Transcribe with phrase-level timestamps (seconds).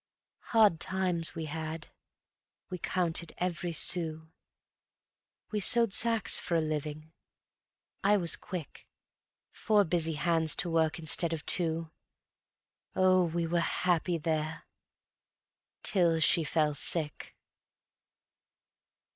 [0.55, 1.89] Hard times we had.
[2.71, 4.29] We counted every sou,
[5.51, 7.11] We sewed sacks for a living.
[8.03, 8.87] I was quick...
[9.51, 11.91] Four busy hands to work instead of two.
[12.95, 14.63] Oh, we were happy there,
[15.83, 17.35] till she fell sick.